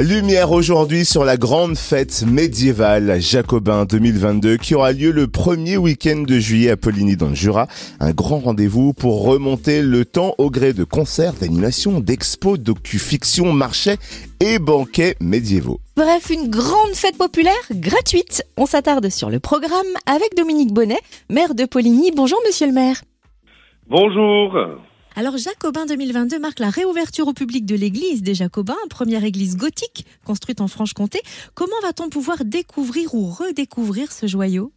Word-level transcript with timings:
Lumière 0.00 0.50
aujourd'hui 0.50 1.04
sur 1.04 1.26
la 1.26 1.36
grande 1.36 1.76
fête 1.76 2.24
médiévale 2.26 3.20
Jacobin 3.20 3.84
2022 3.84 4.56
qui 4.56 4.74
aura 4.74 4.92
lieu 4.92 5.10
le 5.10 5.26
premier 5.26 5.76
week-end 5.76 6.22
de 6.26 6.38
juillet 6.38 6.70
à 6.70 6.78
Poligny 6.78 7.18
dans 7.18 7.28
le 7.28 7.34
Jura. 7.34 7.66
Un 8.00 8.12
grand 8.12 8.38
rendez-vous 8.38 8.94
pour 8.94 9.24
remonter 9.24 9.82
le 9.82 10.06
temps 10.06 10.34
au 10.38 10.50
gré 10.50 10.72
de 10.72 10.84
concerts, 10.84 11.34
d'animations, 11.34 12.00
d'expos, 12.00 12.58
docu-fiction, 12.58 13.52
marchés 13.52 13.96
et 14.40 14.58
banquets 14.58 15.16
médiévaux. 15.20 15.80
Bref, 15.98 16.30
une 16.30 16.48
grande 16.48 16.94
fête 16.94 17.18
populaire 17.18 17.52
gratuite. 17.70 18.42
On 18.56 18.64
s'attarde 18.64 19.10
sur 19.10 19.28
le 19.28 19.38
programme 19.38 19.70
avec 20.06 20.34
Dominique 20.34 20.72
Bonnet, 20.72 21.00
maire 21.28 21.54
de 21.54 21.66
Poligny. 21.66 22.10
Bonjour 22.16 22.38
monsieur 22.46 22.66
le 22.66 22.72
maire. 22.72 23.02
Bonjour. 23.86 24.80
Alors 25.20 25.36
Jacobin 25.36 25.84
2022 25.84 26.38
marque 26.38 26.60
la 26.60 26.70
réouverture 26.70 27.28
au 27.28 27.34
public 27.34 27.66
de 27.66 27.76
l'église 27.76 28.22
des 28.22 28.32
Jacobins, 28.32 28.80
première 28.88 29.22
église 29.22 29.54
gothique 29.54 30.06
construite 30.24 30.62
en 30.62 30.66
Franche-Comté. 30.66 31.18
Comment 31.54 31.78
va-t-on 31.82 32.08
pouvoir 32.08 32.38
découvrir 32.42 33.14
ou 33.14 33.28
redécouvrir 33.28 34.12
ce 34.12 34.26
joyau? 34.26 34.72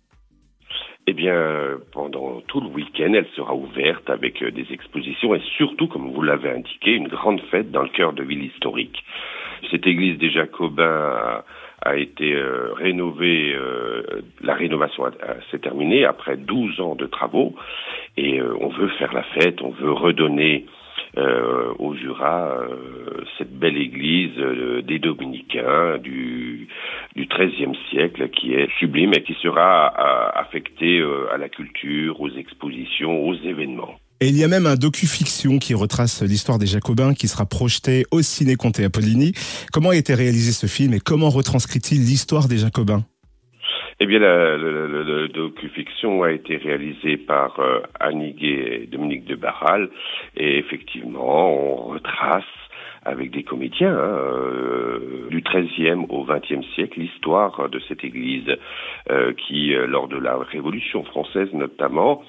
Eh 1.08 1.14
bien, 1.14 1.80
pendant 1.94 2.42
tout 2.42 2.60
le 2.60 2.68
week-end, 2.68 3.14
elle 3.14 3.28
sera 3.38 3.56
ouverte 3.56 4.10
avec 4.10 4.44
euh, 4.44 4.52
des 4.52 4.68
expositions 4.72 5.34
et 5.34 5.42
surtout, 5.56 5.88
comme 5.88 6.12
vous 6.12 6.22
l'avez 6.22 6.50
indiqué, 6.50 6.92
une 6.92 7.08
grande 7.08 7.40
fête 7.50 7.72
dans 7.72 7.84
le 7.84 7.90
cœur 7.96 8.12
de 8.12 8.24
ville 8.24 8.44
historique. 8.44 9.02
Cette 9.72 9.88
église 9.88 10.20
des 10.20 10.30
Jacobins 10.30 11.42
a, 11.84 11.96
été 11.98 12.34
euh, 12.34 12.74
rénovée, 12.74 13.54
euh, 13.56 14.22
la 14.42 14.54
rénovation 14.54 15.06
s'est 15.52 15.60
terminée 15.60 16.06
après 16.06 16.38
12 16.38 16.80
ans 16.82 16.96
de 16.96 17.06
travaux 17.06 17.56
et 18.18 18.42
on 18.42 18.70
veut 18.70 18.90
faire 19.00 19.14
la 19.14 19.24
fête, 19.24 19.62
on 19.62 19.72
veut 19.72 19.92
redonner 19.92 20.66
euh, 21.16 21.74
au 21.78 21.94
Jura 21.94 22.58
euh, 22.58 23.24
cette 23.38 23.54
belle 23.54 23.78
église 23.78 24.32
euh, 24.40 24.82
des 24.82 24.98
Dominicains 24.98 26.00
du 26.00 26.68
du 27.16 27.28
XIIIe 27.28 27.78
siècle 27.92 28.30
qui 28.30 28.56
est 28.56 28.68
sublime 28.80 29.14
et 29.14 29.22
qui 29.22 29.36
sera 29.36 29.90
affectée 30.36 31.04
à 31.32 31.38
la 31.38 31.50
culture, 31.50 32.20
aux 32.20 32.30
expositions, 32.32 33.28
aux 33.28 33.36
événements. 33.36 33.94
Et 34.24 34.28
il 34.28 34.40
y 34.40 34.44
a 34.46 34.48
même 34.48 34.68
un 34.68 34.76
docu-fiction 34.76 35.60
qui 35.60 35.74
retrace 35.74 36.24
l'histoire 36.24 36.58
des 36.58 36.66
Jacobins 36.66 37.14
qui 37.14 37.28
sera 37.28 37.46
projeté 37.46 38.06
au 38.10 38.22
Ciné 38.22 38.56
Comté 38.56 38.86
Apollini. 38.86 39.34
Comment 39.74 39.90
a 39.90 39.98
été 39.98 40.14
réalisé 40.14 40.54
ce 40.54 40.66
film 40.66 40.94
et 40.94 41.02
comment 41.02 41.28
retranscrit-il 41.28 41.98
l'histoire 41.98 42.48
des 42.48 42.56
Jacobins? 42.56 43.04
Eh 44.00 44.06
bien, 44.06 44.20
le, 44.20 45.04
le, 45.04 45.28
docu-fiction 45.28 46.24
a 46.24 46.32
été 46.32 46.56
réalisé 46.56 47.18
par 47.18 47.60
euh, 47.60 47.82
Annie 48.00 48.34
et 48.40 48.88
Dominique 48.90 49.26
de 49.26 49.36
Barral, 49.36 49.90
et 50.38 50.58
effectivement, 50.58 51.52
on 51.52 51.76
retrace 51.92 52.46
avec 53.06 53.32
des 53.32 53.44
comédiens 53.44 53.94
hein, 53.94 54.18
euh, 54.18 55.28
du 55.30 55.42
XIIIe 55.42 56.06
au 56.10 56.24
XXe 56.24 56.66
siècle 56.74 57.00
l'histoire 57.00 57.70
de 57.70 57.80
cette 57.88 58.04
église 58.04 58.56
euh, 59.10 59.34
qui, 59.34 59.74
euh, 59.74 59.86
lors 59.88 60.08
de 60.08 60.18
la 60.18 60.38
Révolution 60.38 61.04
française 61.04 61.50
notamment, 61.54 62.24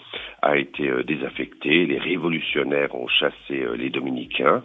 a 0.45 0.57
été 0.57 0.91
désaffectée. 1.05 1.87
Les 1.87 1.99
révolutionnaires 1.99 2.95
ont 2.95 3.09
chassé 3.09 3.65
les 3.77 3.91
dominicains 3.91 4.63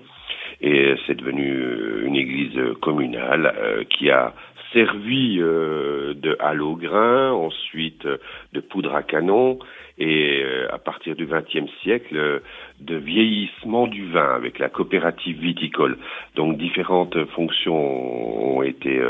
et 0.62 0.96
c'est 1.06 1.16
devenu 1.16 2.06
une 2.06 2.16
église 2.16 2.60
communale 2.82 3.86
qui 3.90 4.10
a 4.10 4.34
servi 4.74 5.38
euh, 5.40 6.14
de 6.16 6.38
halle 6.40 6.62
au 6.62 6.76
grain, 6.76 7.32
ensuite 7.32 8.06
euh, 8.06 8.18
de 8.54 8.60
poudre 8.60 8.94
à 8.96 9.04
canon, 9.04 9.60
et 9.98 10.42
euh, 10.44 10.68
à 10.74 10.78
partir 10.78 11.16
du 11.16 11.26
XXe 11.26 11.72
siècle, 11.82 12.42
de 12.80 12.96
vieillissement 12.96 13.88
du 13.88 14.10
vin 14.12 14.36
avec 14.36 14.60
la 14.60 14.70
coopérative 14.70 15.40
viticole. 15.40 15.98
Donc 16.36 16.58
différentes 16.58 17.26
fonctions 17.36 18.58
ont 18.58 18.64
été 18.64 19.02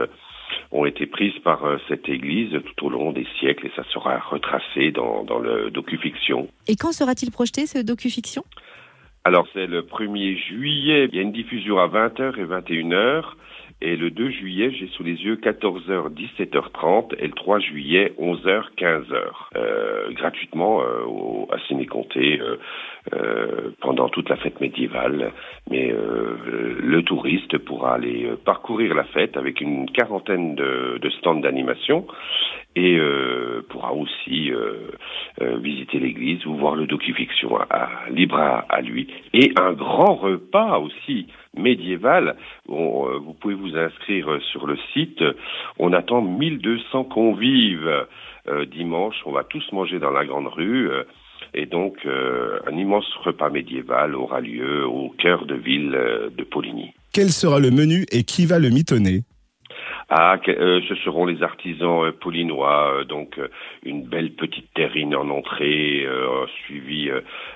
ont 0.72 0.86
été 0.86 1.05
prises 1.05 1.38
par 1.44 1.61
cette 1.88 2.08
église 2.09 2.52
tout 2.75 2.88
au 2.88 2.89
long 2.89 3.11
des 3.11 3.28
siècles 3.39 3.67
et 3.67 3.72
ça 3.75 3.83
sera 3.92 4.19
retracé 4.19 4.92
dans, 4.92 5.23
dans 5.23 5.39
le 5.39 5.72
docu-fiction. 5.72 6.47
Et 6.67 6.76
quand 6.76 6.92
sera-t-il 6.92 7.32
projeté 7.32 7.65
ce 7.65 7.80
docu-fiction? 7.80 8.43
Alors 9.26 9.48
c'est 9.54 9.67
le 9.67 9.82
1er 9.82 10.37
juillet, 10.37 11.10
il 11.11 11.15
y 11.15 11.20
a 11.20 11.21
une 11.21 11.32
diffusion 11.33 11.77
à 11.77 11.87
20h 11.87 12.39
et 12.39 12.45
21h 12.45 13.23
et 13.82 13.95
le 13.95 14.12
2 14.12 14.30
juillet, 14.30 14.72
j'ai 14.72 14.88
sous 14.88 15.04
les 15.04 15.16
yeux 15.23 15.36
14h, 15.36 16.14
17h30 16.14 17.16
et 17.17 17.28
le 17.28 17.34
3 17.34 17.60
juillet, 17.60 18.14
11h, 18.20 18.64
15h. 18.78 19.16
Euh, 19.56 20.12
gratuitement 20.12 20.82
euh, 20.82 21.04
au, 21.06 21.48
à 21.52 21.60
Ciné-Comté 21.67 22.42
euh, 22.42 22.58
euh, 23.14 23.72
pendant 23.80 24.10
toute 24.10 24.28
la 24.30 24.36
fête 24.36 24.60
médiévale. 24.60 25.32
Mais 25.70 25.94
euh, 25.94 26.76
le 26.82 27.04
touriste 27.04 27.58
pourra 27.60 27.94
aller 27.95 28.26
euh, 28.26 28.36
parcourir 28.36 28.94
la 28.95 29.06
fête 29.06 29.38
avec 29.38 29.62
une 29.62 29.90
quarantaine 29.92 30.56
de, 30.56 30.98
de 31.02 31.10
stands 31.11 31.36
d'animation 31.36 32.06
et 32.75 32.97
euh, 32.97 33.65
pourra 33.69 33.93
aussi 33.93 34.52
euh, 34.52 34.91
euh, 35.41 35.57
visiter 35.57 35.99
l'église 35.99 36.45
ou 36.45 36.55
voir 36.55 36.75
le 36.75 36.85
docu-fiction 36.85 37.57
à, 37.57 37.89
libre 38.11 38.37
à, 38.37 38.81
lui. 38.81 39.07
Et 39.33 39.52
un 39.59 39.73
grand 39.73 40.15
repas 40.15 40.80
aussi 40.80 41.27
médiéval. 41.57 42.35
vous 42.67 43.35
pouvez 43.39 43.55
vous 43.55 43.75
inscrire 43.75 44.39
sur 44.52 44.67
le 44.67 44.77
site. 44.93 45.23
On 45.80 45.93
attend 45.93 46.21
1200 46.21 47.05
convives 47.05 48.05
dimanche. 48.71 49.15
On 49.25 49.31
va 49.31 49.43
tous 49.43 49.65
manger 49.71 49.99
dans 49.99 50.11
la 50.11 50.25
grande 50.25 50.47
rue. 50.47 50.89
Et 51.53 51.65
donc, 51.65 51.97
un 52.05 52.77
immense 52.77 53.11
repas 53.23 53.49
médiéval 53.49 54.15
aura 54.15 54.41
lieu 54.41 54.86
au 54.86 55.09
cœur 55.17 55.45
de 55.45 55.55
ville 55.55 55.97
de 56.37 56.43
Poligny. 56.43 56.93
Quel 57.13 57.30
sera 57.30 57.59
le 57.59 57.71
menu 57.71 58.05
et 58.11 58.23
qui 58.23 58.45
va 58.45 58.59
le 58.59 58.69
mitonner? 58.69 59.23
Ah, 60.11 60.37
euh, 60.47 60.81
ce 60.89 60.95
seront 60.95 61.27
les 61.27 61.43
artisans 61.43 62.05
euh, 62.05 62.11
pollinois, 62.11 62.93
euh, 62.95 63.03
donc 63.03 63.39
une 63.83 64.03
belle 64.03 64.31
petite 64.31 64.73
terrine 64.73 65.15
en 65.15 65.30
entrée, 65.30 66.08
suivie 66.64 67.09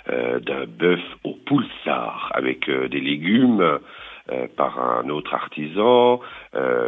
d'un 0.07 0.65
bœuf 0.65 1.01
au 1.23 1.33
poulsard 1.45 2.31
avec 2.33 2.69
des 2.69 2.99
légumes. 2.99 3.79
par 4.55 4.79
un 4.79 5.09
autre 5.09 5.33
artisan, 5.33 6.21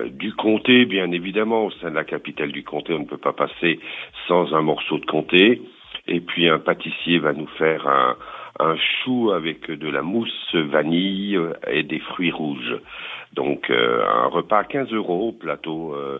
du 0.06 0.34
comté, 0.34 0.86
bien 0.86 1.12
évidemment, 1.12 1.66
au 1.66 1.72
sein 1.72 1.90
de 1.90 1.96
la 1.96 2.06
capitale 2.06 2.52
du 2.54 2.64
comté, 2.64 2.94
on 2.94 3.00
ne 3.00 3.06
peut 3.06 3.18
pas 3.18 3.34
passer 3.34 3.80
sans 4.28 4.54
un 4.54 4.62
morceau 4.62 4.98
de 5.00 5.06
comté. 5.06 5.62
Et 6.08 6.22
puis 6.22 6.48
un 6.48 6.60
pâtissier 6.60 7.20
va 7.20 7.34
nous 7.34 7.50
faire 7.58 7.88
un, 7.88 8.16
un 8.60 8.76
chou 8.78 9.32
avec 9.32 9.70
de 9.70 9.90
la 9.90 10.02
mousse 10.02 10.56
vanille 10.56 11.40
et 11.68 11.84
des 11.84 12.00
fruits 12.00 12.32
rouges. 12.32 12.80
Donc 13.34 13.70
euh, 13.70 14.06
un 14.08 14.28
repas 14.28 14.60
à 14.60 14.64
15 14.64 14.92
euros, 14.94 15.34
plateau 15.34 15.94
euh, 15.94 16.20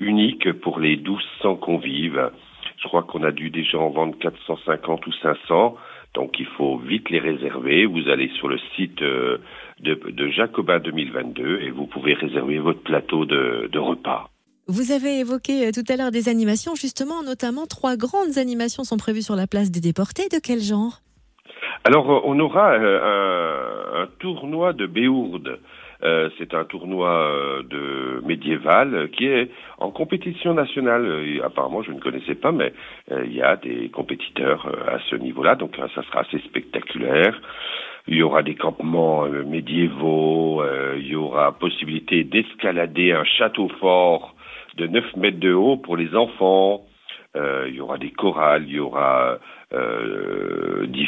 unique 0.00 0.52
pour 0.60 0.80
les 0.80 0.96
1200 0.96 1.56
convives. 1.56 2.30
Je 2.82 2.88
crois 2.88 3.02
qu'on 3.02 3.22
a 3.22 3.32
dû 3.32 3.50
déjà 3.50 3.78
en 3.78 3.90
vendre 3.90 4.16
450 4.18 5.06
ou 5.06 5.12
500. 5.12 5.76
Donc 6.14 6.38
il 6.38 6.46
faut 6.46 6.78
vite 6.78 7.10
les 7.10 7.18
réserver. 7.18 7.86
Vous 7.86 8.08
allez 8.08 8.30
sur 8.38 8.48
le 8.48 8.58
site 8.76 9.02
euh, 9.02 9.38
de, 9.80 9.94
de 9.94 10.28
Jacobin 10.28 10.78
2022 10.78 11.60
et 11.62 11.70
vous 11.70 11.86
pouvez 11.86 12.14
réserver 12.14 12.58
votre 12.58 12.80
plateau 12.80 13.26
de, 13.26 13.68
de 13.70 13.78
repas. 13.78 14.30
Vous 14.66 14.92
avez 14.92 15.18
évoqué 15.18 15.70
tout 15.72 15.84
à 15.92 15.96
l'heure 15.96 16.10
des 16.10 16.30
animations, 16.30 16.74
justement, 16.74 17.22
notamment 17.22 17.66
trois 17.66 17.98
grandes 17.98 18.38
animations 18.38 18.82
sont 18.82 18.96
prévues 18.96 19.20
sur 19.20 19.36
la 19.36 19.46
place 19.46 19.70
des 19.70 19.80
déportés. 19.80 20.28
De 20.30 20.38
quel 20.42 20.60
genre? 20.60 21.03
Alors, 21.84 22.22
on 22.24 22.38
aura 22.40 22.74
un, 22.74 24.02
un 24.02 24.06
tournoi 24.18 24.72
de 24.72 24.86
Béourde 24.86 25.58
euh, 26.04 26.28
c'est 26.38 26.52
un 26.54 26.64
tournoi 26.64 27.08
euh, 27.08 27.62
de 27.62 28.20
médiéval 28.26 29.08
qui 29.12 29.26
est 29.26 29.50
en 29.78 29.90
compétition 29.90 30.52
nationale. 30.52 31.40
apparemment, 31.42 31.82
je 31.82 31.92
ne 31.92 32.00
connaissais 32.00 32.34
pas, 32.34 32.52
mais 32.52 32.72
euh, 33.10 33.24
il 33.24 33.32
y 33.32 33.42
a 33.42 33.56
des 33.56 33.88
compétiteurs 33.88 34.66
à 34.86 34.98
ce 35.08 35.16
niveau-là, 35.16 35.54
donc 35.54 35.76
ça 35.76 36.02
sera 36.02 36.20
assez 36.20 36.38
spectaculaire. 36.40 37.40
Il 38.06 38.16
y 38.16 38.22
aura 38.22 38.42
des 38.42 38.54
campements 38.54 39.26
médiévaux, 39.26 40.62
il 40.96 41.06
y 41.06 41.16
aura 41.16 41.52
possibilité 41.52 42.22
d'escalader 42.22 43.12
un 43.12 43.24
château 43.24 43.68
fort 43.80 44.34
de 44.76 44.86
9 44.86 45.16
mètres 45.16 45.40
de 45.40 45.54
haut 45.54 45.78
pour 45.78 45.96
les 45.96 46.14
enfants. 46.14 46.84
Euh, 47.36 47.64
il 47.68 47.74
y 47.74 47.80
aura 47.80 47.98
des 47.98 48.10
chorales, 48.10 48.64
il 48.68 48.74
y 48.74 48.78
aura 48.78 49.38
euh, 49.72 50.13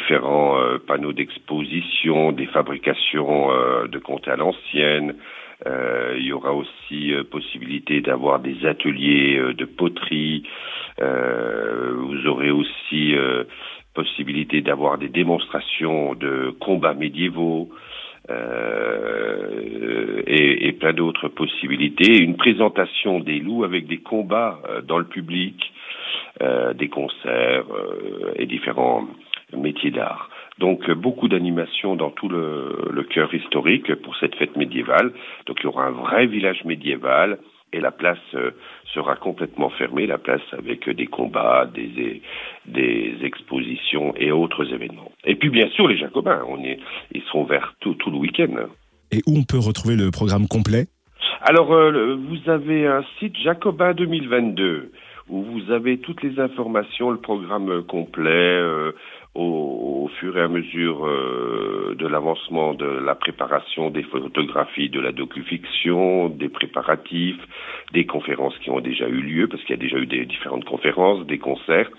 différents 0.07 0.57
euh, 0.57 0.77
panneaux 0.77 1.11
d'exposition, 1.11 2.31
des 2.31 2.45
fabrications 2.45 3.49
de 3.87 3.99
comté 3.99 4.31
à 4.31 4.37
l'ancienne. 4.37 5.15
il 5.65 6.25
y 6.25 6.31
aura 6.31 6.53
aussi 6.53 7.13
possibilité 7.29 7.99
d'avoir 8.01 8.39
des 8.39 8.65
ateliers 8.65 9.37
de 9.53 9.65
poterie. 9.65 10.43
vous 10.99 12.27
aurez 12.27 12.51
aussi 12.51 13.15
possibilité 13.93 14.61
d'avoir 14.61 14.97
des 14.97 15.09
démonstrations 15.09 16.13
de 16.15 16.55
combats 16.59 16.93
médiévaux. 16.93 17.69
Euh, 18.29 20.21
et, 20.27 20.73
plein 20.73 20.93
d'autres 20.93 21.29
possibilités. 21.29 22.21
Une 22.21 22.35
présentation 22.35 23.19
des 23.19 23.39
loups 23.39 23.63
avec 23.63 23.87
des 23.87 23.99
combats 23.99 24.59
dans 24.83 24.99
le 24.99 25.05
public, 25.05 25.73
euh, 26.43 26.73
des 26.73 26.87
concerts 26.87 27.65
euh, 27.71 28.33
et 28.35 28.45
différents 28.45 29.07
métiers 29.55 29.91
d'art. 29.91 30.29
Donc 30.59 30.89
beaucoup 30.91 31.27
d'animations 31.27 31.95
dans 31.95 32.09
tout 32.09 32.29
le, 32.29 32.89
le 32.89 33.03
cœur 33.03 33.33
historique 33.33 33.93
pour 33.95 34.15
cette 34.17 34.35
fête 34.35 34.55
médiévale. 34.55 35.13
Donc 35.45 35.57
il 35.59 35.63
y 35.65 35.67
aura 35.67 35.85
un 35.85 35.91
vrai 35.91 36.25
village 36.25 36.63
médiéval 36.65 37.37
et 37.73 37.79
la 37.79 37.91
place 37.91 38.17
euh, 38.33 38.51
sera 38.93 39.15
complètement 39.15 39.69
fermée, 39.69 40.07
la 40.07 40.17
place 40.17 40.41
avec 40.53 40.89
des 40.89 41.07
combats, 41.07 41.69
des, 41.73 42.21
des 42.65 43.15
expositions 43.23 44.13
et 44.15 44.31
autres 44.31 44.73
événements. 44.73 45.11
Et 45.25 45.35
puis 45.35 45.49
bien 45.49 45.69
sûr 45.69 45.87
les 45.87 45.97
Jacobins, 45.97 46.41
on 46.47 46.63
est, 46.63 46.79
ils 47.13 47.21
seront 47.23 47.43
verts 47.43 47.75
tout, 47.79 47.93
tout 47.95 48.09
le 48.09 48.17
week-end. 48.17 48.67
Et 49.11 49.21
où 49.27 49.37
on 49.37 49.43
peut 49.43 49.59
retrouver 49.59 49.95
le 49.95 50.11
programme 50.11 50.47
complet? 50.47 50.87
Alors 51.41 51.73
euh, 51.73 52.15
vous 52.15 52.49
avez 52.49 52.87
un 52.87 53.03
site 53.19 53.37
Jacobin 53.37 53.93
2022 53.93 54.91
où 55.29 55.43
vous 55.43 55.71
avez 55.71 55.99
toutes 55.99 56.23
les 56.23 56.39
informations, 56.39 57.11
le 57.11 57.17
programme 57.17 57.83
complet, 57.83 58.31
euh, 58.31 58.91
au, 59.35 60.05
au, 60.05 60.07
fur 60.19 60.37
et 60.37 60.41
à 60.41 60.47
mesure 60.47 61.05
euh, 61.05 61.95
de 61.97 62.07
l'avancement 62.07 62.73
de 62.73 62.85
la 62.85 63.13
préparation 63.13 63.89
des 63.89 64.03
photographies, 64.03 64.89
de 64.89 64.99
la 64.99 65.11
docufiction, 65.11 66.29
des 66.29 66.49
préparatifs, 66.49 67.39
des 67.93 68.05
conférences 68.05 68.57
qui 68.59 68.69
ont 68.69 68.79
déjà 68.79 69.07
eu 69.07 69.21
lieu, 69.21 69.47
parce 69.47 69.61
qu'il 69.63 69.75
y 69.75 69.79
a 69.79 69.81
déjà 69.81 69.97
eu 69.97 70.07
des 70.07 70.25
différentes 70.25 70.65
conférences, 70.65 71.25
des 71.27 71.37
concerts. 71.37 71.89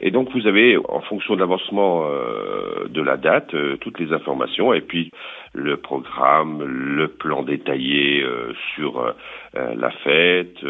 Et 0.00 0.10
donc 0.10 0.30
vous 0.32 0.46
avez, 0.46 0.76
en 0.76 1.00
fonction 1.02 1.34
de 1.34 1.40
l'avancement 1.40 2.04
euh, 2.06 2.88
de 2.88 3.02
la 3.02 3.16
date, 3.16 3.54
euh, 3.54 3.76
toutes 3.76 4.00
les 4.00 4.12
informations, 4.12 4.72
et 4.72 4.80
puis 4.80 5.10
le 5.52 5.76
programme, 5.76 6.64
le 6.64 7.08
plan 7.08 7.42
détaillé 7.42 8.22
euh, 8.22 8.52
sur 8.74 8.98
euh, 8.98 9.12
la 9.54 9.90
fête, 9.90 10.64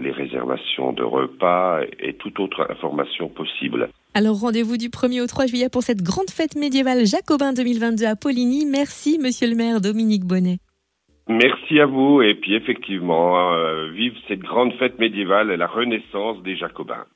les 0.00 0.10
réservations 0.10 0.92
de 0.92 1.02
repas 1.02 1.80
et 2.00 2.14
toute 2.14 2.38
autre 2.40 2.66
information 2.70 3.28
possible. 3.28 3.88
Alors 4.14 4.40
rendez-vous 4.40 4.76
du 4.76 4.88
1er 4.88 5.22
au 5.22 5.26
3 5.26 5.46
juillet 5.46 5.68
pour 5.70 5.82
cette 5.82 6.02
grande 6.02 6.30
fête 6.30 6.54
médiévale 6.54 7.06
Jacobin 7.06 7.52
2022 7.52 8.04
à 8.04 8.16
Poligny. 8.16 8.66
Merci 8.66 9.18
monsieur 9.18 9.48
le 9.48 9.56
maire 9.56 9.80
Dominique 9.80 10.24
Bonnet. 10.24 10.58
Merci 11.28 11.80
à 11.80 11.86
vous 11.86 12.20
et 12.20 12.34
puis 12.34 12.54
effectivement, 12.54 13.54
euh, 13.54 13.90
vive 13.90 14.14
cette 14.28 14.40
grande 14.40 14.72
fête 14.74 14.98
médiévale 14.98 15.50
et 15.50 15.56
la 15.56 15.66
renaissance 15.66 16.42
des 16.42 16.56
Jacobins. 16.56 17.06